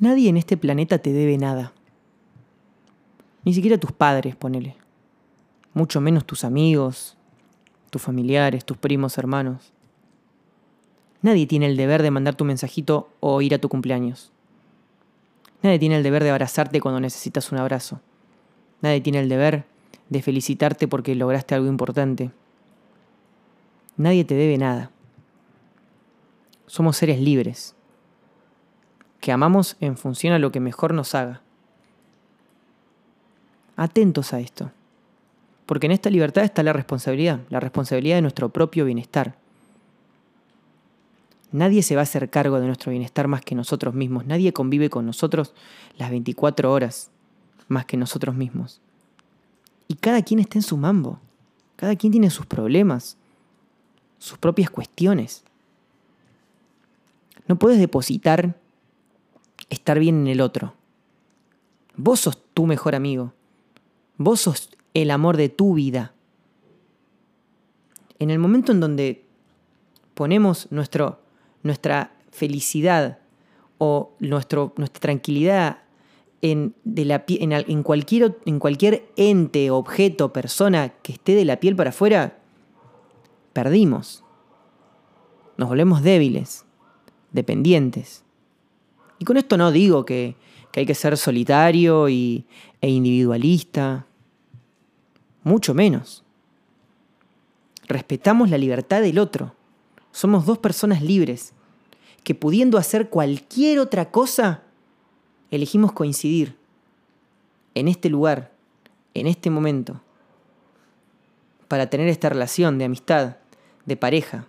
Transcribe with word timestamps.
Nadie 0.00 0.30
en 0.30 0.38
este 0.38 0.56
planeta 0.56 0.96
te 0.96 1.12
debe 1.12 1.36
nada. 1.36 1.74
Ni 3.44 3.52
siquiera 3.52 3.76
tus 3.76 3.92
padres, 3.92 4.34
ponele. 4.34 4.76
Mucho 5.74 6.00
menos 6.00 6.24
tus 6.24 6.42
amigos, 6.42 7.18
tus 7.90 8.00
familiares, 8.00 8.64
tus 8.64 8.78
primos, 8.78 9.18
hermanos. 9.18 9.74
Nadie 11.20 11.46
tiene 11.46 11.66
el 11.66 11.76
deber 11.76 12.02
de 12.02 12.10
mandar 12.10 12.34
tu 12.34 12.46
mensajito 12.46 13.10
o 13.20 13.42
ir 13.42 13.54
a 13.54 13.58
tu 13.58 13.68
cumpleaños. 13.68 14.32
Nadie 15.62 15.78
tiene 15.78 15.98
el 15.98 16.02
deber 16.02 16.24
de 16.24 16.30
abrazarte 16.30 16.80
cuando 16.80 16.98
necesitas 16.98 17.52
un 17.52 17.58
abrazo. 17.58 18.00
Nadie 18.80 19.02
tiene 19.02 19.20
el 19.20 19.28
deber 19.28 19.66
de 20.08 20.22
felicitarte 20.22 20.88
porque 20.88 21.14
lograste 21.14 21.54
algo 21.54 21.68
importante. 21.68 22.30
Nadie 23.98 24.24
te 24.24 24.34
debe 24.34 24.56
nada. 24.56 24.90
Somos 26.66 26.96
seres 26.96 27.20
libres, 27.20 27.74
que 29.20 29.32
amamos 29.32 29.76
en 29.80 29.96
función 29.96 30.32
a 30.32 30.38
lo 30.38 30.50
que 30.50 30.60
mejor 30.60 30.94
nos 30.94 31.14
haga. 31.14 31.42
Atentos 33.76 34.32
a 34.32 34.40
esto, 34.40 34.70
porque 35.66 35.86
en 35.86 35.92
esta 35.92 36.10
libertad 36.10 36.44
está 36.44 36.62
la 36.62 36.72
responsabilidad, 36.72 37.40
la 37.48 37.60
responsabilidad 37.60 38.16
de 38.16 38.22
nuestro 38.22 38.48
propio 38.48 38.84
bienestar. 38.84 39.36
Nadie 41.52 41.82
se 41.82 41.96
va 41.96 42.02
a 42.02 42.04
hacer 42.04 42.30
cargo 42.30 42.60
de 42.60 42.66
nuestro 42.66 42.90
bienestar 42.90 43.26
más 43.26 43.42
que 43.42 43.54
nosotros 43.54 43.94
mismos. 43.94 44.26
Nadie 44.26 44.52
convive 44.52 44.88
con 44.88 45.04
nosotros 45.06 45.54
las 45.96 46.10
24 46.10 46.72
horas 46.72 47.10
más 47.68 47.86
que 47.86 47.96
nosotros 47.96 48.36
mismos. 48.36 48.80
Y 49.88 49.94
cada 49.94 50.22
quien 50.22 50.38
está 50.38 50.58
en 50.58 50.62
su 50.62 50.76
mambo. 50.76 51.18
Cada 51.74 51.96
quien 51.96 52.12
tiene 52.12 52.30
sus 52.30 52.46
problemas, 52.46 53.16
sus 54.18 54.38
propias 54.38 54.70
cuestiones. 54.70 55.42
No 57.48 57.58
puedes 57.58 57.80
depositar 57.80 58.54
estar 59.70 59.98
bien 59.98 60.20
en 60.20 60.26
el 60.26 60.40
otro. 60.40 60.74
Vos 61.96 62.20
sos 62.20 62.38
tu 62.54 62.66
mejor 62.66 62.94
amigo. 62.94 63.32
Vos 64.18 64.42
sos 64.42 64.70
el 64.92 65.10
amor 65.10 65.36
de 65.36 65.48
tu 65.48 65.74
vida. 65.74 66.12
En 68.18 68.30
el 68.30 68.38
momento 68.38 68.72
en 68.72 68.80
donde 68.80 69.24
ponemos 70.14 70.70
nuestro 70.70 71.20
nuestra 71.62 72.12
felicidad 72.30 73.18
o 73.78 74.12
nuestro, 74.18 74.72
nuestra 74.76 75.00
tranquilidad 75.00 75.78
en, 76.42 76.74
cualquier, 77.82 78.38
en 78.46 78.58
cualquier 78.58 79.06
ente, 79.16 79.70
objeto, 79.70 80.32
persona 80.32 80.90
que 81.02 81.12
esté 81.12 81.34
de 81.34 81.44
la 81.44 81.60
piel 81.60 81.76
para 81.76 81.90
afuera, 81.90 82.38
perdimos. 83.52 84.24
Nos 85.58 85.68
volvemos 85.68 86.02
débiles, 86.02 86.64
dependientes. 87.32 88.24
Y 89.20 89.24
con 89.24 89.36
esto 89.36 89.56
no 89.56 89.70
digo 89.70 90.04
que, 90.04 90.34
que 90.72 90.80
hay 90.80 90.86
que 90.86 90.96
ser 90.96 91.16
solitario 91.16 92.08
y, 92.08 92.46
e 92.80 92.88
individualista, 92.88 94.06
mucho 95.44 95.74
menos. 95.74 96.24
Respetamos 97.86 98.50
la 98.50 98.58
libertad 98.58 99.02
del 99.02 99.18
otro. 99.18 99.54
Somos 100.10 100.46
dos 100.46 100.58
personas 100.58 101.02
libres 101.02 101.52
que 102.24 102.34
pudiendo 102.34 102.78
hacer 102.78 103.10
cualquier 103.10 103.78
otra 103.78 104.10
cosa, 104.10 104.62
elegimos 105.50 105.92
coincidir 105.92 106.56
en 107.74 107.88
este 107.88 108.08
lugar, 108.08 108.52
en 109.14 109.26
este 109.26 109.50
momento, 109.50 110.00
para 111.68 111.88
tener 111.88 112.08
esta 112.08 112.28
relación 112.28 112.78
de 112.78 112.86
amistad, 112.86 113.36
de 113.86 113.96
pareja, 113.96 114.46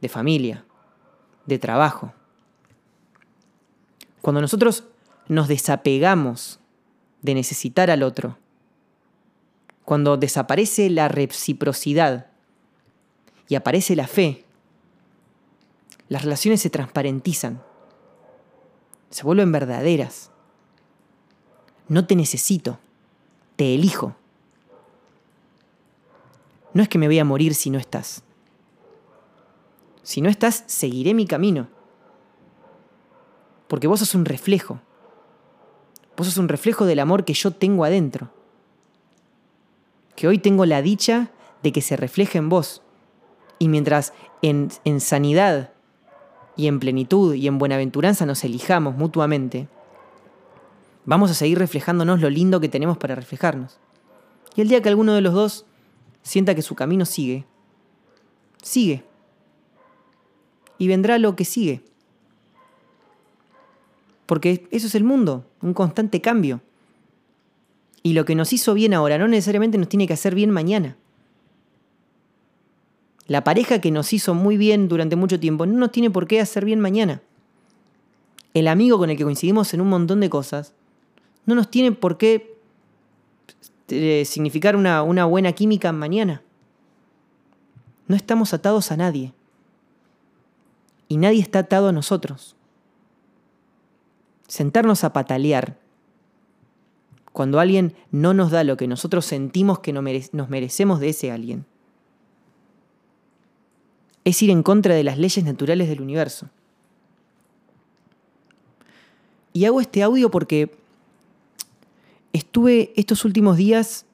de 0.00 0.08
familia, 0.08 0.64
de 1.46 1.58
trabajo. 1.58 2.12
Cuando 4.24 4.40
nosotros 4.40 4.84
nos 5.28 5.48
desapegamos 5.48 6.58
de 7.20 7.34
necesitar 7.34 7.90
al 7.90 8.02
otro, 8.02 8.38
cuando 9.84 10.16
desaparece 10.16 10.88
la 10.88 11.08
reciprocidad 11.08 12.28
y 13.48 13.56
aparece 13.56 13.94
la 13.94 14.06
fe, 14.06 14.46
las 16.08 16.22
relaciones 16.22 16.62
se 16.62 16.70
transparentizan, 16.70 17.62
se 19.10 19.24
vuelven 19.24 19.52
verdaderas. 19.52 20.30
No 21.88 22.06
te 22.06 22.16
necesito, 22.16 22.78
te 23.56 23.74
elijo. 23.74 24.16
No 26.72 26.82
es 26.82 26.88
que 26.88 26.96
me 26.96 27.08
voy 27.08 27.18
a 27.18 27.26
morir 27.26 27.54
si 27.54 27.68
no 27.68 27.78
estás. 27.78 28.22
Si 30.02 30.22
no 30.22 30.30
estás, 30.30 30.64
seguiré 30.66 31.12
mi 31.12 31.26
camino. 31.26 31.73
Porque 33.68 33.86
vos 33.86 34.00
sos 34.00 34.14
un 34.14 34.24
reflejo. 34.24 34.80
Vos 36.16 36.26
sos 36.26 36.38
un 36.38 36.48
reflejo 36.48 36.86
del 36.86 37.00
amor 37.00 37.24
que 37.24 37.34
yo 37.34 37.50
tengo 37.50 37.84
adentro. 37.84 38.30
Que 40.16 40.28
hoy 40.28 40.38
tengo 40.38 40.64
la 40.64 40.82
dicha 40.82 41.30
de 41.62 41.72
que 41.72 41.80
se 41.80 41.96
refleje 41.96 42.38
en 42.38 42.48
vos. 42.48 42.82
Y 43.58 43.68
mientras 43.68 44.12
en, 44.42 44.70
sanidad 45.00 45.72
y 46.56 46.66
en 46.68 46.78
plenitud 46.78 47.34
y 47.34 47.46
en 47.46 47.58
buenaventuranza 47.58 48.26
nos 48.26 48.44
elijamos 48.44 48.96
mutuamente, 48.96 49.68
vamos 51.04 51.30
a 51.30 51.34
seguir 51.34 51.58
reflejándonos 51.58 52.20
lo 52.20 52.30
lindo 52.30 52.60
que 52.60 52.68
tenemos 52.68 52.98
para 52.98 53.14
reflejarnos. 53.14 53.80
Y 54.54 54.60
el 54.60 54.68
día 54.68 54.82
que 54.82 54.88
alguno 54.88 55.14
de 55.14 55.20
los 55.20 55.34
dos 55.34 55.66
sienta 56.22 56.54
que 56.54 56.62
su 56.62 56.74
camino 56.74 57.06
sigue, 57.06 57.46
sigue. 58.62 59.04
Y 60.78 60.88
vendrá 60.88 61.18
lo 61.18 61.34
que 61.34 61.44
sigue. 61.44 61.82
Porque 64.26 64.66
eso 64.70 64.86
es 64.86 64.94
el 64.94 65.04
mundo, 65.04 65.44
un 65.60 65.74
constante 65.74 66.20
cambio. 66.20 66.60
Y 68.02 68.12
lo 68.12 68.24
que 68.24 68.34
nos 68.34 68.52
hizo 68.52 68.74
bien 68.74 68.94
ahora 68.94 69.18
no 69.18 69.28
necesariamente 69.28 69.78
nos 69.78 69.88
tiene 69.88 70.06
que 70.06 70.12
hacer 70.12 70.34
bien 70.34 70.50
mañana. 70.50 70.96
La 73.26 73.44
pareja 73.44 73.80
que 73.80 73.90
nos 73.90 74.12
hizo 74.12 74.34
muy 74.34 74.56
bien 74.56 74.88
durante 74.88 75.16
mucho 75.16 75.40
tiempo 75.40 75.64
no 75.64 75.78
nos 75.78 75.92
tiene 75.92 76.10
por 76.10 76.26
qué 76.26 76.40
hacer 76.40 76.64
bien 76.64 76.80
mañana. 76.80 77.22
El 78.52 78.68
amigo 78.68 78.98
con 78.98 79.10
el 79.10 79.16
que 79.16 79.24
coincidimos 79.24 79.72
en 79.72 79.80
un 79.80 79.88
montón 79.88 80.20
de 80.20 80.30
cosas 80.30 80.74
no 81.46 81.54
nos 81.54 81.70
tiene 81.70 81.92
por 81.92 82.18
qué 82.18 82.58
eh, 83.88 84.24
significar 84.26 84.76
una, 84.76 85.02
una 85.02 85.24
buena 85.24 85.52
química 85.52 85.92
mañana. 85.92 86.42
No 88.06 88.16
estamos 88.16 88.52
atados 88.52 88.92
a 88.92 88.96
nadie. 88.96 89.32
Y 91.08 91.16
nadie 91.16 91.40
está 91.40 91.60
atado 91.60 91.88
a 91.88 91.92
nosotros. 91.92 92.53
Sentarnos 94.46 95.04
a 95.04 95.12
patalear 95.12 95.78
cuando 97.32 97.58
alguien 97.58 97.94
no 98.10 98.34
nos 98.34 98.50
da 98.50 98.62
lo 98.64 98.76
que 98.76 98.86
nosotros 98.86 99.24
sentimos 99.24 99.80
que 99.80 99.92
nos 99.92 100.48
merecemos 100.48 101.00
de 101.00 101.08
ese 101.08 101.32
alguien 101.32 101.66
es 104.24 104.42
ir 104.42 104.50
en 104.50 104.62
contra 104.62 104.94
de 104.94 105.04
las 105.04 105.18
leyes 105.18 105.44
naturales 105.44 105.88
del 105.88 106.00
universo. 106.00 106.48
Y 109.52 109.66
hago 109.66 109.80
este 109.80 110.02
audio 110.02 110.30
porque 110.30 110.74
estuve 112.32 112.92
estos 112.96 113.24
últimos 113.24 113.56
días 113.56 114.06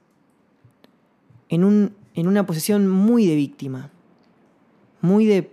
en, 1.48 1.64
un, 1.64 1.94
en 2.14 2.28
una 2.28 2.44
posición 2.44 2.88
muy 2.88 3.26
de 3.26 3.36
víctima, 3.36 3.90
muy 5.00 5.24
de 5.24 5.50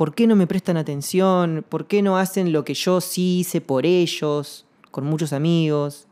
¿por 0.00 0.14
qué 0.14 0.26
no 0.26 0.34
me 0.34 0.46
prestan 0.46 0.78
atención? 0.78 1.62
¿Por 1.68 1.86
qué 1.86 2.00
no 2.00 2.16
hacen 2.16 2.54
lo 2.54 2.64
que 2.64 2.72
yo 2.72 3.02
sí 3.02 3.40
hice 3.40 3.60
por 3.60 3.84
ellos? 3.84 4.64
Con 4.90 5.04
muchos 5.04 5.34
amigos. 5.34 6.06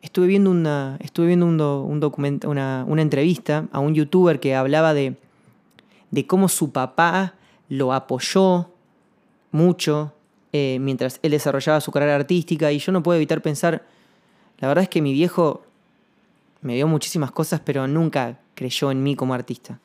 Estuve 0.00 0.26
viendo 0.26 0.50
una, 0.50 0.96
estuve 1.00 1.26
viendo 1.26 1.44
un, 1.44 1.60
una 2.40 3.02
entrevista 3.02 3.68
a 3.70 3.80
un 3.80 3.94
youtuber 3.94 4.40
que 4.40 4.54
hablaba 4.54 4.94
de 4.94 5.18
de 6.10 6.26
cómo 6.26 6.48
su 6.48 6.72
papá 6.72 7.34
lo 7.68 7.92
apoyó 7.92 8.70
mucho 9.52 10.14
eh, 10.54 10.78
mientras 10.80 11.20
él 11.22 11.32
desarrollaba 11.32 11.82
su 11.82 11.92
carrera 11.92 12.16
artística 12.16 12.72
y 12.72 12.78
yo 12.78 12.92
no 12.92 13.02
puedo 13.02 13.16
evitar 13.16 13.42
pensar, 13.42 13.84
la 14.58 14.68
verdad 14.68 14.84
es 14.84 14.88
que 14.88 15.02
mi 15.02 15.12
viejo 15.12 15.64
me 16.62 16.76
dio 16.76 16.88
muchísimas 16.88 17.30
cosas, 17.30 17.60
pero 17.62 17.86
nunca 17.86 18.38
creyó 18.54 18.90
en 18.90 19.02
mí 19.02 19.16
como 19.16 19.34
artista. 19.34 19.80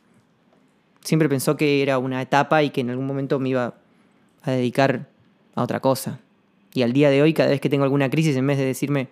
Siempre 1.06 1.30
pensó 1.30 1.56
que 1.56 1.82
era 1.82 1.98
una 1.98 2.22
etapa 2.22 2.62
y 2.62 2.72
que 2.72 2.82
en 2.82 2.90
algún 2.90 3.08
momento 3.08 3.40
me 3.40 3.48
iba 3.50 3.76
a 4.42 4.52
dedicar 4.52 5.08
a 5.56 5.64
otra 5.64 5.80
cosa. 5.80 6.20
Y 6.74 6.82
al 6.82 6.92
día 6.92 7.10
de 7.10 7.22
hoy, 7.22 7.34
cada 7.34 7.52
vez 7.52 7.62
que 7.62 7.70
tengo 7.70 7.86
alguna 7.86 8.10
crisis, 8.10 8.36
en 8.36 8.46
vez 8.46 8.58
de 8.58 8.66
decirme, 8.66 9.08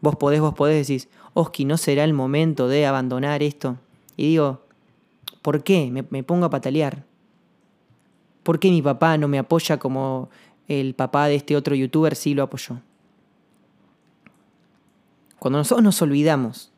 vos 0.00 0.14
podés, 0.14 0.40
vos 0.40 0.54
podés, 0.54 0.86
decís, 0.86 1.08
Oski, 1.34 1.64
¿no 1.64 1.76
será 1.76 2.04
el 2.04 2.14
momento 2.14 2.68
de 2.68 2.86
abandonar 2.86 3.42
esto? 3.42 3.76
Y 4.16 4.28
digo, 4.28 4.62
¿Por 5.42 5.62
qué 5.62 5.90
me, 5.90 6.22
pongo 6.22 6.46
a 6.46 6.50
patalear? 6.50 7.04
¿Por 8.42 8.58
qué 8.58 8.70
mi 8.70 8.82
papá 8.82 9.16
no 9.18 9.28
me 9.28 9.38
apoya 9.38 9.78
como 9.78 10.30
el 10.66 10.94
papá 10.94 11.26
de 11.26 11.36
este 11.36 11.56
otro 11.56 11.74
youtuber 11.74 12.14
sí 12.16 12.34
lo 12.34 12.42
apoyó? 12.42 12.80
Cuando 15.38 15.58
nosotros 15.58 15.84
nos 15.84 16.02
olvidamos 16.02 16.72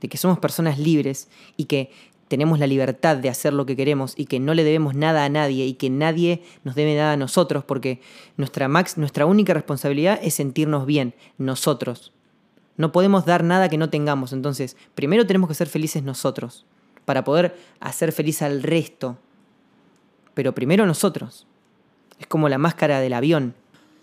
de 0.00 0.08
que 0.08 0.18
somos 0.18 0.38
personas 0.38 0.78
libres 0.78 1.28
y 1.56 1.64
que 1.64 1.90
tenemos 2.28 2.58
la 2.58 2.66
libertad 2.66 3.16
de 3.16 3.28
hacer 3.28 3.52
lo 3.52 3.66
que 3.66 3.76
queremos 3.76 4.14
y 4.16 4.26
que 4.26 4.40
no 4.40 4.54
le 4.54 4.64
debemos 4.64 4.94
nada 4.94 5.24
a 5.24 5.28
nadie 5.28 5.66
y 5.66 5.74
que 5.74 5.90
nadie 5.90 6.42
nos 6.64 6.74
debe 6.74 6.94
nada 6.94 7.12
a 7.12 7.16
nosotros, 7.16 7.64
porque 7.64 8.00
nuestra, 8.36 8.68
max, 8.68 8.98
nuestra 8.98 9.26
única 9.26 9.54
responsabilidad 9.54 10.18
es 10.22 10.34
sentirnos 10.34 10.86
bien, 10.86 11.14
nosotros. 11.38 12.12
No 12.76 12.92
podemos 12.92 13.24
dar 13.24 13.44
nada 13.44 13.68
que 13.68 13.78
no 13.78 13.90
tengamos, 13.90 14.32
entonces 14.32 14.76
primero 14.94 15.26
tenemos 15.26 15.48
que 15.48 15.54
ser 15.54 15.68
felices 15.68 16.02
nosotros, 16.02 16.66
para 17.04 17.24
poder 17.24 17.56
hacer 17.80 18.12
feliz 18.12 18.42
al 18.42 18.62
resto. 18.62 19.18
Pero 20.34 20.54
primero 20.54 20.86
nosotros. 20.86 21.46
Es 22.18 22.26
como 22.26 22.48
la 22.48 22.58
máscara 22.58 23.00
del 23.00 23.12
avión. 23.12 23.54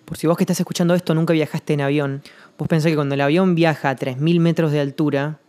Por 0.06 0.18
si 0.18 0.28
vos 0.28 0.38
que 0.38 0.44
estás 0.44 0.60
escuchando 0.60 0.96
esto 0.96 1.14
nunca 1.16 1.34
viajaste 1.34 1.74
en 1.74 1.82
avión, 1.82 2.22
vos 2.58 2.68
pensás 2.68 2.90
que 2.90 2.96
cuando 2.96 3.16
el 3.16 3.22
avión 3.22 3.56
viaja 3.56 3.90
a 3.90 3.96
3.000 3.96 4.40
metros 4.40 4.72
de 4.72 4.80
altura, 4.80 5.40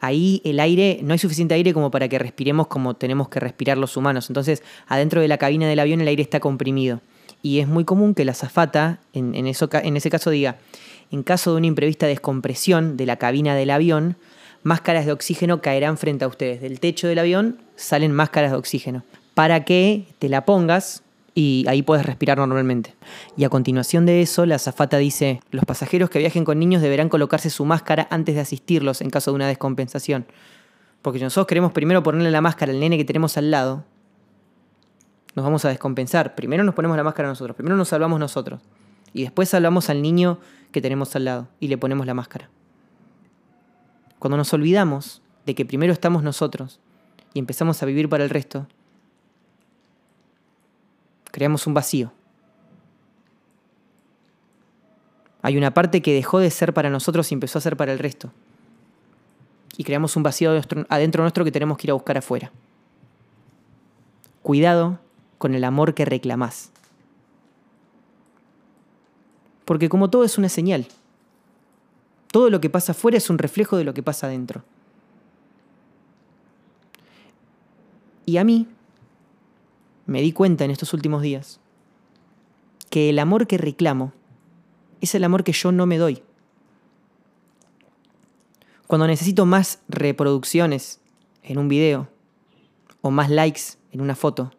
ahí 0.00 0.40
el 0.44 0.60
aire, 0.60 1.00
no 1.02 1.12
hay 1.12 1.18
suficiente 1.18 1.54
aire 1.54 1.72
como 1.72 1.90
para 1.90 2.08
que 2.08 2.18
respiremos 2.18 2.66
como 2.66 2.94
tenemos 2.94 3.28
que 3.28 3.40
respirar 3.40 3.78
los 3.78 3.96
humanos. 3.96 4.30
Entonces, 4.30 4.62
adentro 4.86 5.20
de 5.20 5.28
la 5.28 5.38
cabina 5.38 5.68
del 5.68 5.78
avión 5.78 6.00
el 6.00 6.08
aire 6.08 6.22
está 6.22 6.40
comprimido. 6.40 7.00
Y 7.42 7.60
es 7.60 7.68
muy 7.68 7.84
común 7.84 8.14
que 8.14 8.24
la 8.24 8.32
azafata, 8.32 9.00
en, 9.12 9.34
en, 9.34 9.46
eso, 9.46 9.68
en 9.72 9.96
ese 9.96 10.10
caso, 10.10 10.30
diga, 10.30 10.56
en 11.10 11.22
caso 11.22 11.52
de 11.52 11.58
una 11.58 11.66
imprevista 11.66 12.06
descompresión 12.06 12.96
de 12.96 13.06
la 13.06 13.16
cabina 13.16 13.54
del 13.54 13.70
avión, 13.70 14.16
máscaras 14.62 15.06
de 15.06 15.12
oxígeno 15.12 15.60
caerán 15.60 15.96
frente 15.96 16.24
a 16.24 16.28
ustedes. 16.28 16.60
Del 16.60 16.80
techo 16.80 17.06
del 17.06 17.20
avión 17.20 17.58
salen 17.76 18.12
máscaras 18.12 18.50
de 18.50 18.56
oxígeno. 18.56 19.04
Para 19.34 19.64
que 19.64 20.06
te 20.18 20.28
la 20.28 20.44
pongas 20.44 21.02
y 21.36 21.66
ahí 21.68 21.82
puedes 21.82 22.06
respirar 22.06 22.38
normalmente. 22.38 22.94
Y 23.36 23.44
a 23.44 23.50
continuación 23.50 24.06
de 24.06 24.22
eso, 24.22 24.46
la 24.46 24.54
azafata 24.54 24.96
dice, 24.96 25.42
los 25.50 25.66
pasajeros 25.66 26.08
que 26.08 26.18
viajen 26.18 26.46
con 26.46 26.58
niños 26.58 26.80
deberán 26.80 27.10
colocarse 27.10 27.50
su 27.50 27.66
máscara 27.66 28.08
antes 28.10 28.34
de 28.34 28.40
asistirlos 28.40 29.02
en 29.02 29.10
caso 29.10 29.30
de 29.30 29.34
una 29.34 29.46
descompensación. 29.46 30.26
Porque 31.02 31.20
nosotros 31.20 31.46
queremos 31.46 31.72
primero 31.72 32.02
ponerle 32.02 32.30
la 32.30 32.40
máscara 32.40 32.72
al 32.72 32.80
nene 32.80 32.96
que 32.96 33.04
tenemos 33.04 33.36
al 33.36 33.50
lado, 33.50 33.84
nos 35.34 35.44
vamos 35.44 35.62
a 35.66 35.68
descompensar. 35.68 36.34
Primero 36.34 36.64
nos 36.64 36.74
ponemos 36.74 36.96
la 36.96 37.04
máscara 37.04 37.28
nosotros, 37.28 37.54
primero 37.54 37.76
nos 37.76 37.88
salvamos 37.88 38.18
nosotros. 38.18 38.62
Y 39.12 39.20
después 39.20 39.50
salvamos 39.50 39.90
al 39.90 40.00
niño 40.00 40.38
que 40.72 40.80
tenemos 40.80 41.14
al 41.16 41.26
lado 41.26 41.48
y 41.60 41.68
le 41.68 41.76
ponemos 41.76 42.06
la 42.06 42.14
máscara. 42.14 42.48
Cuando 44.18 44.38
nos 44.38 44.54
olvidamos 44.54 45.20
de 45.44 45.54
que 45.54 45.66
primero 45.66 45.92
estamos 45.92 46.22
nosotros 46.22 46.80
y 47.34 47.40
empezamos 47.40 47.82
a 47.82 47.86
vivir 47.86 48.08
para 48.08 48.24
el 48.24 48.30
resto, 48.30 48.66
creamos 51.36 51.66
un 51.66 51.74
vacío. 51.74 52.12
Hay 55.42 55.58
una 55.58 55.74
parte 55.74 56.00
que 56.00 56.14
dejó 56.14 56.38
de 56.38 56.50
ser 56.50 56.72
para 56.72 56.88
nosotros 56.88 57.30
y 57.30 57.34
empezó 57.34 57.58
a 57.58 57.60
ser 57.60 57.76
para 57.76 57.92
el 57.92 57.98
resto. 57.98 58.32
Y 59.76 59.84
creamos 59.84 60.16
un 60.16 60.22
vacío 60.22 60.58
adentro 60.88 61.22
nuestro 61.22 61.44
que 61.44 61.52
tenemos 61.52 61.76
que 61.76 61.88
ir 61.88 61.90
a 61.90 61.92
buscar 61.92 62.16
afuera. 62.16 62.52
Cuidado 64.40 64.98
con 65.36 65.54
el 65.54 65.64
amor 65.64 65.92
que 65.92 66.06
reclamás. 66.06 66.70
Porque 69.66 69.90
como 69.90 70.08
todo 70.08 70.24
es 70.24 70.38
una 70.38 70.48
señal, 70.48 70.86
todo 72.32 72.48
lo 72.48 72.62
que 72.62 72.70
pasa 72.70 72.92
afuera 72.92 73.18
es 73.18 73.28
un 73.28 73.36
reflejo 73.36 73.76
de 73.76 73.84
lo 73.84 73.92
que 73.92 74.02
pasa 74.02 74.28
adentro. 74.28 74.64
Y 78.24 78.38
a 78.38 78.44
mí 78.44 78.66
me 80.06 80.22
di 80.22 80.32
cuenta 80.32 80.64
en 80.64 80.70
estos 80.70 80.94
últimos 80.94 81.22
días 81.22 81.60
que 82.90 83.10
el 83.10 83.18
amor 83.18 83.46
que 83.46 83.58
reclamo 83.58 84.12
es 85.00 85.14
el 85.14 85.24
amor 85.24 85.44
que 85.44 85.52
yo 85.52 85.72
no 85.72 85.86
me 85.86 85.98
doy. 85.98 86.22
Cuando 88.86 89.06
necesito 89.06 89.46
más 89.46 89.80
reproducciones 89.88 91.00
en 91.42 91.58
un 91.58 91.68
video, 91.68 92.08
o 93.02 93.10
más 93.10 93.30
likes 93.30 93.62
en 93.92 94.00
una 94.00 94.14
foto, 94.14 94.52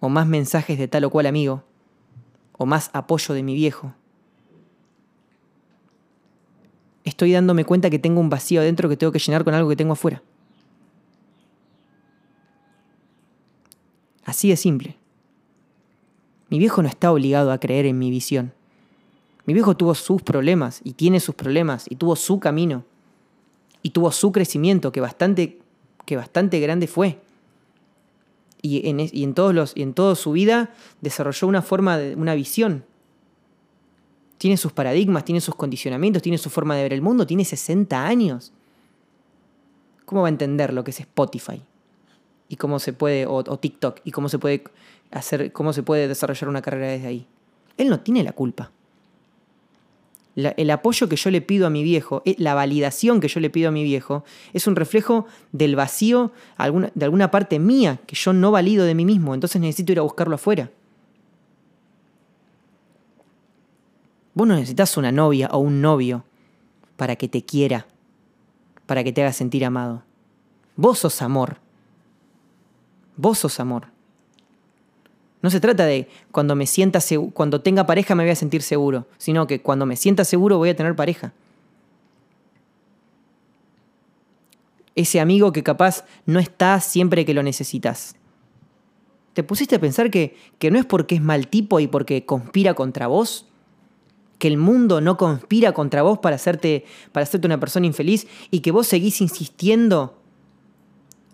o 0.00 0.08
más 0.08 0.26
mensajes 0.26 0.78
de 0.78 0.88
tal 0.88 1.04
o 1.04 1.10
cual 1.10 1.26
amigo, 1.26 1.64
o 2.52 2.66
más 2.66 2.90
apoyo 2.92 3.34
de 3.34 3.42
mi 3.42 3.54
viejo, 3.54 3.94
estoy 7.04 7.32
dándome 7.32 7.64
cuenta 7.64 7.90
que 7.90 7.98
tengo 7.98 8.20
un 8.20 8.30
vacío 8.30 8.60
adentro 8.60 8.88
que 8.88 8.96
tengo 8.96 9.12
que 9.12 9.18
llenar 9.18 9.44
con 9.44 9.54
algo 9.54 9.68
que 9.68 9.76
tengo 9.76 9.94
afuera. 9.94 10.22
Así 14.30 14.48
de 14.48 14.56
simple. 14.56 14.94
Mi 16.50 16.60
viejo 16.60 16.82
no 16.82 16.88
está 16.88 17.10
obligado 17.10 17.50
a 17.50 17.58
creer 17.58 17.84
en 17.86 17.98
mi 17.98 18.12
visión. 18.12 18.52
Mi 19.44 19.54
viejo 19.54 19.76
tuvo 19.76 19.96
sus 19.96 20.22
problemas 20.22 20.80
y 20.84 20.92
tiene 20.92 21.18
sus 21.18 21.34
problemas 21.34 21.86
y 21.90 21.96
tuvo 21.96 22.14
su 22.14 22.38
camino 22.38 22.84
y 23.82 23.90
tuvo 23.90 24.12
su 24.12 24.30
crecimiento 24.30 24.92
que 24.92 25.00
bastante, 25.00 25.58
que 26.06 26.16
bastante 26.16 26.60
grande 26.60 26.86
fue. 26.86 27.18
Y 28.62 28.88
en, 28.88 29.34
todos 29.34 29.52
los, 29.52 29.72
y 29.74 29.82
en 29.82 29.94
toda 29.94 30.14
su 30.14 30.30
vida 30.30 30.74
desarrolló 31.00 31.48
una 31.48 31.62
forma, 31.62 31.98
de, 31.98 32.14
una 32.14 32.36
visión. 32.36 32.84
Tiene 34.38 34.56
sus 34.56 34.70
paradigmas, 34.70 35.24
tiene 35.24 35.40
sus 35.40 35.56
condicionamientos, 35.56 36.22
tiene 36.22 36.38
su 36.38 36.50
forma 36.50 36.76
de 36.76 36.84
ver 36.84 36.92
el 36.92 37.02
mundo, 37.02 37.26
tiene 37.26 37.44
60 37.44 38.06
años. 38.06 38.52
¿Cómo 40.04 40.20
va 40.20 40.28
a 40.28 40.30
entender 40.30 40.72
lo 40.72 40.84
que 40.84 40.92
es 40.92 41.00
Spotify? 41.00 41.64
Y 42.50 42.56
cómo 42.56 42.80
se 42.80 42.92
puede, 42.92 43.26
o, 43.26 43.42
TikTok, 43.44 44.00
y 44.04 44.10
cómo 44.10 44.28
se 44.28 44.40
puede 44.40 44.64
hacer, 45.12 45.52
cómo 45.52 45.72
se 45.72 45.84
puede 45.84 46.08
desarrollar 46.08 46.48
una 46.48 46.60
carrera 46.60 46.88
desde 46.88 47.06
ahí. 47.06 47.26
Él 47.78 47.88
no 47.88 48.00
tiene 48.00 48.24
la 48.24 48.32
culpa. 48.32 48.72
el 50.34 50.70
apoyo 50.70 51.08
que 51.08 51.14
yo 51.14 51.30
le 51.30 51.42
pido 51.42 51.68
a 51.68 51.70
mi 51.70 51.84
viejo, 51.84 52.22
eh, 52.24 52.34
la 52.38 52.54
validación 52.54 53.20
que 53.20 53.28
yo 53.28 53.38
le 53.38 53.50
pido 53.50 53.68
a 53.68 53.72
mi 53.72 53.84
viejo, 53.84 54.24
es 54.52 54.66
un 54.66 54.74
reflejo 54.74 55.26
del 55.52 55.76
vacío 55.76 56.32
de 56.94 57.04
alguna 57.04 57.30
parte 57.30 57.60
mía 57.60 58.00
que 58.04 58.16
yo 58.16 58.32
no 58.32 58.50
valido 58.50 58.84
de 58.84 58.96
mí 58.96 59.04
mismo, 59.04 59.32
entonces 59.32 59.60
necesito 59.60 59.92
ir 59.92 60.00
a 60.00 60.02
buscarlo 60.02 60.34
afuera. 60.34 60.70
Vos 64.34 64.48
no 64.48 64.54
necesitas 64.54 64.96
una 64.96 65.12
novia 65.12 65.48
o 65.52 65.58
un 65.58 65.80
novio 65.80 66.24
para 66.96 67.14
que 67.14 67.28
te 67.28 67.44
quiera, 67.44 67.86
para 68.86 69.04
que 69.04 69.12
te 69.12 69.22
haga 69.22 69.32
sentir 69.32 69.64
amado. 69.64 70.02
Vos 70.74 70.98
sos 70.98 71.22
amor. 71.22 71.69
Vos 73.20 73.38
sos 73.38 73.60
amor. 73.60 73.88
No 75.42 75.50
se 75.50 75.60
trata 75.60 75.84
de 75.84 76.08
cuando 76.32 76.56
me 76.56 76.66
sienta 76.66 77.00
cuando 77.34 77.60
tenga 77.60 77.84
pareja 77.84 78.14
me 78.14 78.24
voy 78.24 78.30
a 78.30 78.36
sentir 78.36 78.62
seguro, 78.62 79.06
sino 79.18 79.46
que 79.46 79.60
cuando 79.60 79.84
me 79.84 79.96
sienta 79.96 80.24
seguro 80.24 80.56
voy 80.56 80.70
a 80.70 80.76
tener 80.76 80.96
pareja. 80.96 81.34
Ese 84.94 85.20
amigo 85.20 85.52
que 85.52 85.62
capaz 85.62 86.04
no 86.24 86.40
está 86.40 86.80
siempre 86.80 87.26
que 87.26 87.34
lo 87.34 87.42
necesitas. 87.42 88.16
¿Te 89.34 89.42
pusiste 89.42 89.76
a 89.76 89.80
pensar 89.80 90.10
que, 90.10 90.34
que 90.58 90.70
no 90.70 90.78
es 90.78 90.86
porque 90.86 91.16
es 91.16 91.22
mal 91.22 91.48
tipo 91.48 91.78
y 91.78 91.86
porque 91.86 92.24
conspira 92.24 92.74
contra 92.74 93.06
vos? 93.06 93.46
que 94.38 94.48
el 94.48 94.56
mundo 94.56 95.02
no 95.02 95.18
conspira 95.18 95.72
contra 95.72 96.00
vos 96.00 96.18
para 96.20 96.36
hacerte, 96.36 96.86
para 97.12 97.24
hacerte 97.24 97.46
una 97.46 97.60
persona 97.60 97.84
infeliz 97.84 98.26
y 98.50 98.60
que 98.60 98.70
vos 98.70 98.86
seguís 98.86 99.20
insistiendo 99.20 100.18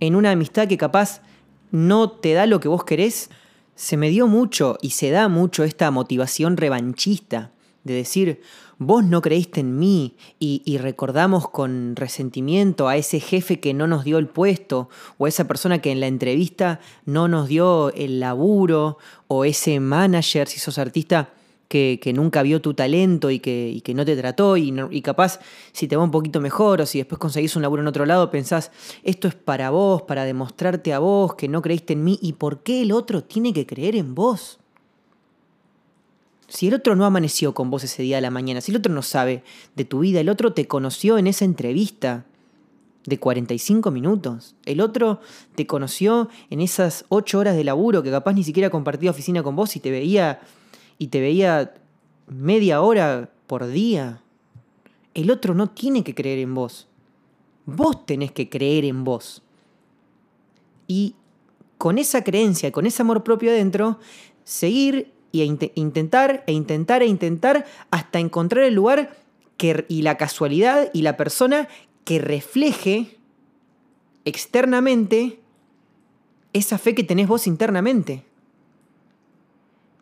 en 0.00 0.16
una 0.16 0.32
amistad 0.32 0.66
que 0.66 0.76
capaz 0.76 1.22
no 1.70 2.10
te 2.10 2.32
da 2.32 2.46
lo 2.46 2.60
que 2.60 2.68
vos 2.68 2.84
querés, 2.84 3.30
se 3.74 3.96
me 3.96 4.08
dio 4.08 4.26
mucho 4.26 4.78
y 4.80 4.90
se 4.90 5.10
da 5.10 5.28
mucho 5.28 5.64
esta 5.64 5.90
motivación 5.90 6.56
revanchista 6.56 7.50
de 7.84 7.94
decir, 7.94 8.40
vos 8.78 9.04
no 9.04 9.22
creíste 9.22 9.60
en 9.60 9.78
mí 9.78 10.16
y, 10.38 10.78
recordamos 10.78 11.48
con 11.48 11.94
resentimiento 11.94 12.88
a 12.88 12.96
ese 12.96 13.20
jefe 13.20 13.60
que 13.60 13.74
no 13.74 13.86
nos 13.86 14.04
dio 14.04 14.18
el 14.18 14.28
puesto 14.28 14.88
o 15.18 15.26
a 15.26 15.28
esa 15.28 15.46
persona 15.46 15.80
que 15.80 15.92
en 15.92 16.00
la 16.00 16.08
entrevista 16.08 16.80
no 17.04 17.28
nos 17.28 17.48
dio 17.48 17.92
el 17.92 18.18
laburo 18.20 18.98
o 19.28 19.44
ese 19.44 19.78
manager, 19.80 20.48
si 20.48 20.58
sos 20.58 20.78
artista, 20.78 21.30
que, 21.68 22.12
nunca 22.14 22.42
vio 22.42 22.60
tu 22.60 22.74
talento 22.74 23.30
y 23.30 23.40
que, 23.40 23.80
que 23.84 23.94
no 23.94 24.04
te 24.04 24.16
trató 24.16 24.56
y, 24.56 24.74
y, 24.90 25.02
capaz 25.02 25.40
si 25.72 25.88
te 25.88 25.96
va 25.96 26.04
un 26.04 26.10
poquito 26.10 26.40
mejor 26.40 26.80
o 26.80 26.86
si 26.86 26.98
después 26.98 27.18
conseguís 27.18 27.56
un 27.56 27.62
laburo 27.62 27.82
en 27.82 27.88
otro 27.88 28.06
lado 28.06 28.30
pensás, 28.30 28.70
esto 29.02 29.28
es 29.28 29.34
para 29.34 29.70
vos, 29.70 30.02
para 30.02 30.24
demostrarte 30.24 30.92
a 30.92 30.98
vos 30.98 31.34
que 31.34 31.48
no 31.48 31.62
creíste 31.62 31.94
en 31.94 32.04
mí 32.04 32.18
y 32.22 32.34
por 32.34 32.62
qué 32.62 32.82
el 32.82 32.92
otro 32.92 33.24
tiene 33.24 33.52
que 33.52 33.66
creer 33.66 33.96
en 33.96 34.14
vos. 34.14 34.58
Si 36.48 36.68
el 36.68 36.74
otro 36.74 36.94
no 36.94 37.04
amaneció 37.04 37.54
con 37.54 37.70
vos 37.70 37.82
ese 37.82 38.02
día 38.02 38.16
de 38.16 38.22
la 38.22 38.30
mañana, 38.30 38.60
si 38.60 38.70
el 38.70 38.78
otro 38.78 38.94
no 38.94 39.02
sabe 39.02 39.42
de 39.74 39.84
tu 39.84 40.00
vida, 40.00 40.20
el 40.20 40.28
otro 40.28 40.52
te 40.52 40.68
conoció 40.68 41.18
en 41.18 41.26
esa 41.26 41.44
entrevista 41.44 42.24
de 43.04 43.18
45 43.18 43.90
minutos. 43.90 44.54
El 44.64 44.80
otro 44.80 45.20
te 45.54 45.66
conoció 45.66 46.28
en 46.50 46.60
esas 46.60 47.04
8 47.08 47.38
horas 47.38 47.56
de 47.56 47.64
laburo 47.64 48.02
que 48.02 48.10
capaz 48.10 48.32
ni 48.34 48.44
siquiera 48.44 48.70
compartía 48.70 49.10
oficina 49.10 49.42
con 49.42 49.56
vos 49.56 49.74
y 49.76 49.80
te 49.80 49.90
veía 49.90 50.40
y 50.98 51.08
te 51.08 51.20
veía 51.20 51.74
media 52.26 52.80
hora 52.80 53.30
por 53.46 53.66
día, 53.66 54.22
el 55.14 55.30
otro 55.30 55.54
no 55.54 55.70
tiene 55.70 56.04
que 56.04 56.14
creer 56.14 56.38
en 56.40 56.54
vos. 56.54 56.88
Vos 57.64 58.04
tenés 58.06 58.32
que 58.32 58.48
creer 58.48 58.84
en 58.84 59.04
vos. 59.04 59.42
Y 60.86 61.14
con 61.78 61.98
esa 61.98 62.22
creencia, 62.22 62.72
con 62.72 62.86
ese 62.86 63.02
amor 63.02 63.24
propio 63.24 63.50
adentro, 63.50 63.98
seguir 64.44 65.12
y 65.32 65.42
intentar 65.74 66.44
e 66.46 66.52
intentar 66.52 67.02
e 67.02 67.06
intentar 67.06 67.66
hasta 67.90 68.18
encontrar 68.18 68.64
el 68.64 68.74
lugar 68.74 69.16
que, 69.56 69.84
y 69.88 70.02
la 70.02 70.16
casualidad 70.16 70.90
y 70.92 71.02
la 71.02 71.16
persona 71.16 71.68
que 72.04 72.18
refleje 72.18 73.16
externamente 74.24 75.40
esa 76.52 76.78
fe 76.78 76.94
que 76.94 77.04
tenés 77.04 77.26
vos 77.26 77.46
internamente. 77.46 78.25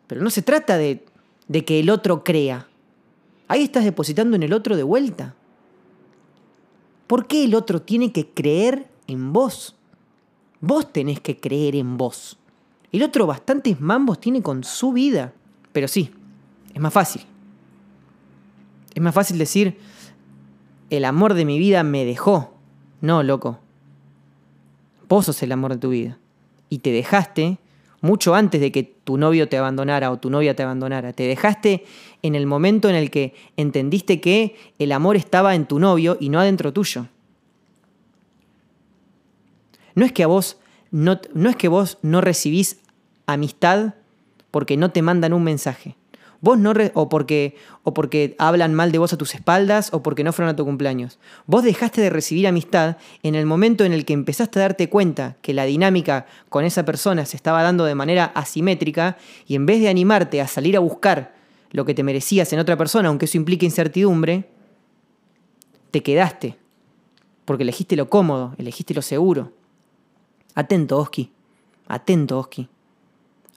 Pero 0.06 0.22
no 0.22 0.30
se 0.30 0.42
trata 0.42 0.76
de, 0.76 1.04
de 1.48 1.64
que 1.64 1.80
el 1.80 1.90
otro 1.90 2.24
crea. 2.24 2.68
Ahí 3.48 3.62
estás 3.62 3.84
depositando 3.84 4.36
en 4.36 4.42
el 4.42 4.52
otro 4.52 4.76
de 4.76 4.82
vuelta. 4.82 5.34
¿Por 7.06 7.26
qué 7.26 7.44
el 7.44 7.54
otro 7.54 7.82
tiene 7.82 8.12
que 8.12 8.28
creer 8.28 8.88
en 9.06 9.32
vos? 9.32 9.76
Vos 10.60 10.92
tenés 10.92 11.20
que 11.20 11.38
creer 11.38 11.76
en 11.76 11.96
vos. 11.96 12.38
El 12.90 13.02
otro 13.02 13.26
bastantes 13.26 13.80
mambos 13.80 14.20
tiene 14.20 14.42
con 14.42 14.64
su 14.64 14.92
vida. 14.92 15.34
Pero 15.72 15.88
sí, 15.88 16.10
es 16.72 16.80
más 16.80 16.92
fácil. 16.92 17.22
Es 18.94 19.02
más 19.02 19.14
fácil 19.14 19.36
decir, 19.36 19.78
el 20.90 21.04
amor 21.04 21.34
de 21.34 21.44
mi 21.44 21.58
vida 21.58 21.82
me 21.82 22.04
dejó. 22.04 22.54
No, 23.00 23.22
loco. 23.22 23.58
Vos 25.08 25.26
sos 25.26 25.42
el 25.42 25.52
amor 25.52 25.72
de 25.72 25.78
tu 25.78 25.90
vida. 25.90 26.18
Y 26.70 26.78
te 26.78 26.92
dejaste 26.92 27.58
mucho 28.04 28.34
antes 28.34 28.60
de 28.60 28.70
que 28.70 28.82
tu 28.82 29.16
novio 29.16 29.48
te 29.48 29.56
abandonara 29.56 30.10
o 30.10 30.18
tu 30.18 30.28
novia 30.28 30.54
te 30.54 30.62
abandonara. 30.62 31.14
Te 31.14 31.22
dejaste 31.22 31.84
en 32.22 32.34
el 32.34 32.46
momento 32.46 32.90
en 32.90 32.96
el 32.96 33.10
que 33.10 33.32
entendiste 33.56 34.20
que 34.20 34.56
el 34.78 34.92
amor 34.92 35.16
estaba 35.16 35.54
en 35.54 35.64
tu 35.64 35.78
novio 35.78 36.18
y 36.20 36.28
no 36.28 36.38
adentro 36.38 36.70
tuyo. 36.70 37.06
No 39.94 40.04
es 40.04 40.12
que 40.12 40.22
a 40.22 40.26
vos 40.26 40.58
no, 40.90 41.18
no 41.32 41.48
es 41.48 41.56
que 41.56 41.68
vos 41.68 41.96
no 42.02 42.20
recibís 42.20 42.78
amistad 43.24 43.94
porque 44.50 44.76
no 44.76 44.90
te 44.90 45.00
mandan 45.00 45.32
un 45.32 45.42
mensaje. 45.42 45.96
Vos 46.44 46.58
no 46.58 46.74
o 46.92 47.08
porque 47.08 47.56
o 47.84 47.94
porque 47.94 48.36
hablan 48.38 48.74
mal 48.74 48.92
de 48.92 48.98
vos 48.98 49.14
a 49.14 49.16
tus 49.16 49.34
espaldas 49.34 49.88
o 49.94 50.02
porque 50.02 50.24
no 50.24 50.32
fueron 50.34 50.52
a 50.52 50.56
tu 50.56 50.66
cumpleaños. 50.66 51.18
Vos 51.46 51.64
dejaste 51.64 52.02
de 52.02 52.10
recibir 52.10 52.46
amistad 52.46 52.98
en 53.22 53.34
el 53.34 53.46
momento 53.46 53.84
en 53.84 53.94
el 53.94 54.04
que 54.04 54.12
empezaste 54.12 54.58
a 54.58 54.62
darte 54.62 54.90
cuenta 54.90 55.38
que 55.40 55.54
la 55.54 55.64
dinámica 55.64 56.26
con 56.50 56.66
esa 56.66 56.84
persona 56.84 57.24
se 57.24 57.38
estaba 57.38 57.62
dando 57.62 57.86
de 57.86 57.94
manera 57.94 58.26
asimétrica 58.26 59.16
y 59.46 59.54
en 59.54 59.64
vez 59.64 59.80
de 59.80 59.88
animarte 59.88 60.42
a 60.42 60.46
salir 60.46 60.76
a 60.76 60.80
buscar 60.80 61.34
lo 61.70 61.86
que 61.86 61.94
te 61.94 62.02
merecías 62.02 62.52
en 62.52 62.58
otra 62.58 62.76
persona, 62.76 63.08
aunque 63.08 63.24
eso 63.24 63.38
implique 63.38 63.64
incertidumbre, 63.64 64.50
te 65.92 66.02
quedaste 66.02 66.58
porque 67.46 67.62
elegiste 67.62 67.96
lo 67.96 68.10
cómodo, 68.10 68.54
elegiste 68.58 68.92
lo 68.92 69.00
seguro. 69.00 69.54
Atento, 70.54 70.98
Oski. 70.98 71.32
Atento, 71.88 72.38
Oski. 72.38 72.68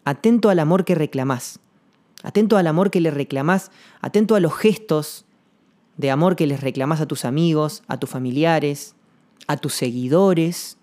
Atento 0.05 0.49
al 0.49 0.59
amor 0.59 0.85
que 0.85 0.95
reclamás. 0.95 1.59
Atento 2.23 2.57
al 2.57 2.67
amor 2.67 2.91
que 2.91 3.01
le 3.01 3.11
reclamás, 3.11 3.71
atento 4.01 4.35
a 4.35 4.39
los 4.39 4.55
gestos 4.55 5.25
de 5.97 6.11
amor 6.11 6.35
que 6.35 6.47
les 6.47 6.61
reclamás 6.61 7.01
a 7.01 7.05
tus 7.05 7.25
amigos, 7.25 7.83
a 7.87 7.97
tus 7.97 8.09
familiares, 8.09 8.95
a 9.47 9.57
tus 9.57 9.73
seguidores. 9.73 10.77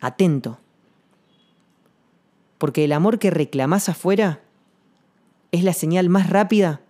Atento. 0.00 0.58
Porque 2.58 2.84
el 2.84 2.92
amor 2.92 3.18
que 3.18 3.30
reclamás 3.30 3.88
afuera 3.88 4.40
es 5.50 5.64
la 5.64 5.72
señal 5.72 6.08
más 6.08 6.28
rápida 6.28 6.80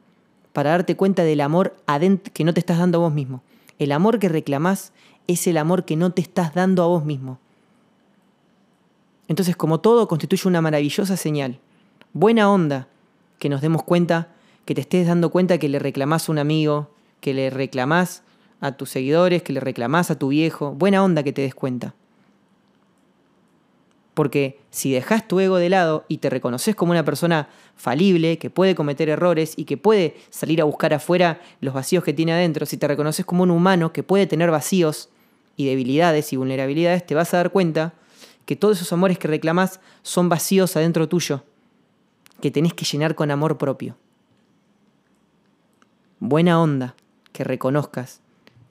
para 0.53 0.71
darte 0.71 0.97
cuenta 0.97 1.23
del 1.23 1.41
amor 1.41 1.77
que 2.33 2.45
no 2.45 2.55
te 2.55 2.61
estás 2.61 2.79
dando 2.79 2.99
a 2.99 3.03
vos 3.03 3.13
mismo. 3.13 3.43
El 3.79 3.93
amor 3.93 4.19
que 4.19 4.29
reclamás 4.29 4.93
es 5.29 5.47
el 5.47 5.59
amor 5.59 5.85
que 5.85 5.97
no 5.97 6.11
te 6.13 6.23
estás 6.23 6.55
dando 6.55 6.83
a 6.83 6.87
vos 6.87 7.05
mismo. 7.05 7.39
Entonces, 9.29 9.55
como 9.55 9.79
todo, 9.79 10.09
constituye 10.09 10.49
una 10.49 10.61
maravillosa 10.61 11.17
señal 11.17 11.61
buena 12.13 12.51
onda 12.51 12.89
que 13.39 13.49
nos 13.49 13.61
demos 13.61 13.83
cuenta, 13.83 14.29
que 14.65 14.75
te 14.75 14.83
estés 14.83 15.07
dando 15.07 15.31
cuenta 15.31 15.59
que 15.59 15.69
le 15.69 15.79
reclamás 15.79 16.29
a 16.29 16.33
un 16.33 16.39
amigo, 16.39 16.91
que 17.21 17.35
le 17.35 17.51
reclamás 17.51 18.23
a 18.61 18.73
tus 18.73 18.91
seguidores, 18.91 19.43
que 19.43 19.53
le 19.53 19.61
reclamás 19.61 20.11
a 20.11 20.19
tu 20.19 20.29
viejo. 20.29 20.73
Buena 20.73 21.03
onda 21.03 21.23
que 21.23 21.33
te 21.33 21.43
des 21.43 21.55
cuenta. 21.55 21.95
Porque 24.13 24.61
si 24.71 24.93
dejas 24.93 25.27
tu 25.27 25.41
ego 25.41 25.57
de 25.57 25.71
lado 25.71 26.05
y 26.09 26.19
te 26.19 26.29
reconoces 26.29 26.75
como 26.75 26.93
una 26.93 27.05
persona 27.05 27.49
falible, 27.77 28.39
que 28.39 28.51
puede 28.51 28.75
cometer 28.75 29.09
errores 29.09 29.55
y 29.57 29.65
que 29.65 29.79
puede 29.79 30.17
salir 30.29 30.61
a 30.61 30.65
buscar 30.65 30.93
afuera 30.93 31.41
los 31.61 31.73
vacíos 31.73 32.05
que 32.05 32.13
tiene 32.13 32.33
adentro, 32.33 32.67
si 32.67 32.77
te 32.77 32.87
reconoces 32.87 33.25
como 33.25 33.45
un 33.45 33.51
humano 33.51 33.93
que 33.93 34.03
puede 34.03 34.27
tener 34.27 34.51
vacíos 34.51 35.09
y 35.57 35.67
debilidades 35.67 36.33
y 36.33 36.37
vulnerabilidades, 36.37 37.07
te 37.07 37.15
vas 37.15 37.33
a 37.33 37.39
dar 37.39 37.51
cuenta 37.51 37.95
que 38.45 38.57
todos 38.57 38.79
esos 38.79 38.93
amores 38.93 39.19
que 39.19 39.29
reclamás 39.29 39.81
son 40.03 40.29
vacíos 40.29 40.77
adentro 40.77 41.09
tuyo 41.09 41.45
que 42.41 42.51
tenés 42.51 42.75
que 42.75 42.85
llenar 42.85 43.15
con 43.15 43.31
amor 43.31 43.59
propio. 43.59 43.97
Buena 46.19 46.61
onda 46.61 46.95
que 47.33 47.45
reconozcas 47.45 48.21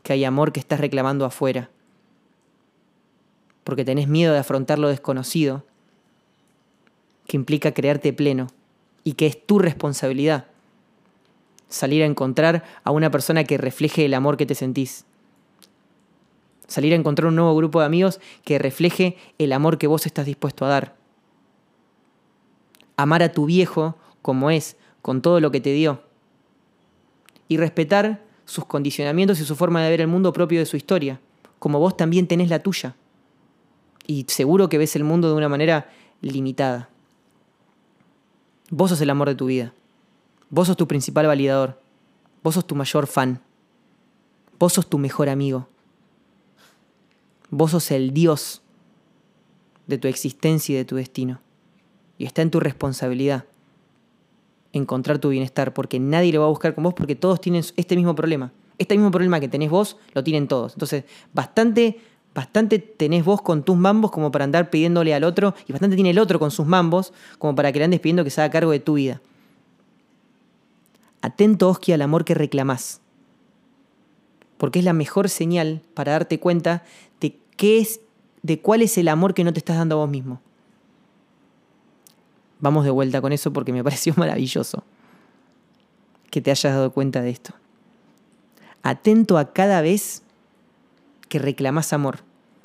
que 0.03 0.13
hay 0.13 0.25
amor 0.25 0.51
que 0.51 0.59
estás 0.59 0.79
reclamando 0.79 1.25
afuera, 1.25 1.69
porque 3.63 3.85
tenés 3.85 4.07
miedo 4.07 4.33
de 4.33 4.39
afrontar 4.39 4.79
lo 4.79 4.89
desconocido, 4.89 5.65
que 7.27 7.38
implica 7.38 7.73
creerte 7.73 8.13
pleno 8.13 8.47
y 9.03 9.13
que 9.13 9.27
es 9.27 9.45
tu 9.45 9.59
responsabilidad 9.59 10.45
salir 11.69 12.03
a 12.03 12.07
encontrar 12.07 12.63
a 12.83 12.91
una 12.91 13.11
persona 13.11 13.45
que 13.45 13.57
refleje 13.57 14.05
el 14.05 14.13
amor 14.13 14.35
que 14.35 14.45
te 14.45 14.55
sentís. 14.55 15.05
Salir 16.67 16.93
a 16.93 16.97
encontrar 16.97 17.27
un 17.27 17.35
nuevo 17.35 17.55
grupo 17.55 17.79
de 17.79 17.85
amigos 17.85 18.19
que 18.43 18.59
refleje 18.59 19.15
el 19.38 19.53
amor 19.53 19.77
que 19.77 19.88
vos 19.88 20.05
estás 20.05 20.25
dispuesto 20.25 20.65
a 20.65 20.69
dar 20.69 20.98
amar 23.01 23.23
a 23.23 23.31
tu 23.31 23.45
viejo 23.45 23.95
como 24.21 24.51
es, 24.51 24.75
con 25.01 25.21
todo 25.21 25.39
lo 25.39 25.51
que 25.51 25.61
te 25.61 25.71
dio. 25.71 26.01
Y 27.47 27.57
respetar 27.57 28.23
sus 28.45 28.65
condicionamientos 28.65 29.39
y 29.39 29.45
su 29.45 29.55
forma 29.55 29.81
de 29.81 29.89
ver 29.89 30.01
el 30.01 30.07
mundo 30.07 30.33
propio 30.33 30.59
de 30.59 30.65
su 30.65 30.75
historia, 30.75 31.21
como 31.59 31.79
vos 31.79 31.95
también 31.95 32.27
tenés 32.27 32.49
la 32.49 32.59
tuya. 32.59 32.95
Y 34.05 34.25
seguro 34.27 34.69
que 34.69 34.77
ves 34.77 34.95
el 34.95 35.03
mundo 35.03 35.29
de 35.29 35.35
una 35.35 35.49
manera 35.49 35.89
limitada. 36.21 36.89
Vos 38.69 38.89
sos 38.89 39.01
el 39.01 39.09
amor 39.09 39.29
de 39.29 39.35
tu 39.35 39.45
vida. 39.45 39.73
Vos 40.49 40.67
sos 40.67 40.77
tu 40.77 40.87
principal 40.87 41.27
validador. 41.27 41.79
Vos 42.43 42.55
sos 42.55 42.67
tu 42.67 42.75
mayor 42.75 43.07
fan. 43.07 43.41
Vos 44.57 44.73
sos 44.73 44.89
tu 44.89 44.97
mejor 44.97 45.29
amigo. 45.29 45.69
Vos 47.49 47.71
sos 47.71 47.91
el 47.91 48.13
Dios 48.13 48.61
de 49.87 49.97
tu 49.97 50.07
existencia 50.07 50.73
y 50.73 50.77
de 50.77 50.85
tu 50.85 50.95
destino. 50.95 51.39
Y 52.19 52.25
está 52.25 52.43
en 52.43 52.51
tu 52.51 52.59
responsabilidad 52.59 53.45
encontrar 54.73 55.17
tu 55.19 55.29
bienestar, 55.29 55.73
porque 55.73 55.99
nadie 55.99 56.31
lo 56.31 56.41
va 56.41 56.45
a 56.45 56.49
buscar 56.49 56.75
con 56.75 56.83
vos, 56.83 56.93
porque 56.93 57.15
todos 57.15 57.41
tienen 57.41 57.63
este 57.75 57.95
mismo 57.95 58.13
problema. 58.13 58.51
Este 58.77 58.95
mismo 58.95 59.09
problema 59.09 59.39
que 59.39 59.47
tenés 59.47 59.71
vos, 59.71 59.97
lo 60.13 60.23
tienen 60.23 60.47
todos. 60.47 60.73
Entonces, 60.73 61.05
bastante, 61.33 61.99
bastante 62.35 62.77
tenés 62.77 63.25
vos 63.25 63.41
con 63.41 63.63
tus 63.63 63.75
mambos 63.75 64.11
como 64.11 64.31
para 64.31 64.45
andar 64.45 64.69
pidiéndole 64.69 65.13
al 65.13 65.23
otro, 65.23 65.55
y 65.65 65.71
bastante 65.71 65.95
tiene 65.95 66.11
el 66.11 66.19
otro 66.19 66.39
con 66.39 66.51
sus 66.51 66.67
mambos 66.67 67.13
como 67.39 67.55
para 67.55 67.71
que 67.71 67.79
le 67.79 67.85
andes 67.85 67.99
pidiendo 67.99 68.23
que 68.23 68.29
se 68.29 68.41
haga 68.41 68.51
cargo 68.51 68.71
de 68.71 68.79
tu 68.79 68.95
vida. 68.95 69.21
Atento, 71.21 71.69
Oski, 71.69 71.93
al 71.93 72.01
amor 72.01 72.25
que 72.25 72.35
reclamás. 72.35 73.01
Porque 74.57 74.79
es 74.79 74.85
la 74.85 74.93
mejor 74.93 75.29
señal 75.29 75.81
para 75.93 76.11
darte 76.11 76.39
cuenta 76.39 76.83
de 77.21 77.38
qué 77.55 77.79
es, 77.79 78.01
de 78.43 78.59
cuál 78.59 78.81
es 78.81 78.97
el 78.97 79.07
amor 79.07 79.33
que 79.33 79.43
no 79.43 79.53
te 79.53 79.59
estás 79.59 79.77
dando 79.77 79.95
a 79.95 79.99
vos 79.99 80.09
mismo 80.09 80.41
vamos 82.59 82.85
de 82.85 82.91
vuelta 82.91 83.21
con 83.21 83.31
eso 83.31 83.51
porque 83.51 83.73
me 83.73 83.83
pareció 83.83 84.13
maravilloso 84.15 84.83
que 86.29 86.41
te 86.41 86.51
hayas 86.51 86.73
dado 86.73 86.91
cuenta 86.91 87.21
de 87.21 87.31
esto. 87.31 87.53
Atento 88.83 89.37
a 89.37 89.51
cada 89.51 89.81
vez 89.81 90.21
que 91.27 91.39
reclamas 91.39 91.91
amor. 91.91 92.19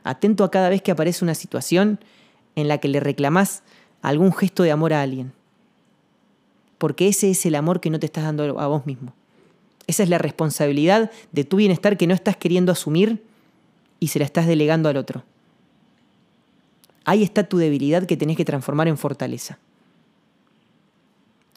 Atento 0.04 0.44
a 0.44 0.50
cada 0.50 0.68
vez 0.68 0.82
que 0.82 0.90
aparece 0.90 1.24
una 1.24 1.34
situación 1.34 1.98
en 2.56 2.68
la 2.68 2.78
que 2.78 2.88
le 2.88 3.00
reclamas 3.00 3.62
algún 4.02 4.32
gesto 4.32 4.62
de 4.62 4.70
amor 4.70 4.92
a 4.92 5.00
alguien. 5.00 5.32
Porque 6.76 7.08
ese 7.08 7.30
es 7.30 7.46
el 7.46 7.54
amor 7.54 7.80
que 7.80 7.88
no 7.88 7.98
te 7.98 8.06
estás 8.06 8.24
dando 8.24 8.60
a 8.60 8.66
vos 8.66 8.84
mismo. 8.84 9.14
Esa 9.86 10.02
es 10.02 10.08
la 10.08 10.18
responsabilidad 10.18 11.10
de 11.32 11.44
tu 11.44 11.56
bienestar 11.56 11.96
que 11.96 12.06
no 12.06 12.14
estás 12.14 12.36
queriendo 12.36 12.70
asumir 12.70 13.24
y 13.98 14.08
se 14.08 14.18
la 14.18 14.26
estás 14.26 14.46
delegando 14.46 14.90
al 14.90 14.98
otro. 14.98 15.24
Ahí 17.06 17.22
está 17.22 17.44
tu 17.44 17.56
debilidad 17.56 18.04
que 18.04 18.16
tenés 18.16 18.36
que 18.36 18.44
transformar 18.44 18.88
en 18.88 18.98
fortaleza 18.98 19.58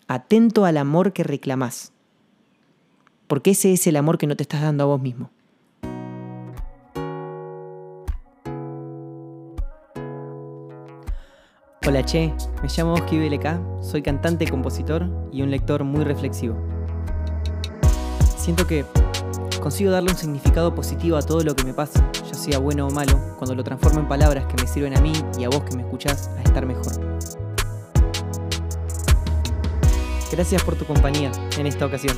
atento 0.07 0.65
al 0.65 0.77
amor 0.77 1.13
que 1.13 1.23
reclamás. 1.23 1.91
Porque 3.27 3.51
ese 3.51 3.73
es 3.73 3.85
el 3.87 3.97
amor 3.97 4.17
que 4.17 4.27
no 4.27 4.35
te 4.35 4.43
estás 4.43 4.61
dando 4.61 4.85
a 4.85 4.87
vos 4.87 5.01
mismo. 5.01 5.29
Hola 11.85 12.03
Che, 12.03 12.33
me 12.61 12.67
llamo 12.67 12.93
Oski 12.93 13.17
BLK, 13.17 13.81
soy 13.81 14.01
cantante, 14.01 14.45
compositor 14.49 15.07
y 15.31 15.41
un 15.41 15.51
lector 15.51 15.85
muy 15.85 16.03
reflexivo. 16.03 16.57
Siento 18.37 18.67
que 18.67 18.85
consigo 19.61 19.91
darle 19.91 20.11
un 20.11 20.17
significado 20.17 20.75
positivo 20.75 21.15
a 21.15 21.21
todo 21.21 21.43
lo 21.43 21.55
que 21.55 21.63
me 21.63 21.73
pasa, 21.73 22.05
ya 22.25 22.33
sea 22.33 22.59
bueno 22.59 22.87
o 22.87 22.91
malo, 22.91 23.17
cuando 23.37 23.55
lo 23.55 23.63
transformo 23.63 24.01
en 24.01 24.07
palabras 24.07 24.45
que 24.47 24.61
me 24.61 24.67
sirven 24.67 24.97
a 24.97 25.01
mí 25.01 25.13
y 25.39 25.45
a 25.45 25.49
vos 25.49 25.63
que 25.63 25.77
me 25.77 25.83
escuchás 25.83 26.29
a 26.37 26.41
estar 26.41 26.65
mejor. 26.65 27.06
Gracias 30.31 30.63
por 30.63 30.75
tu 30.75 30.85
compañía 30.85 31.31
en 31.57 31.67
esta 31.67 31.85
ocasión. 31.85 32.15